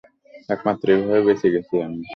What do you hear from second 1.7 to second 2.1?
আমি।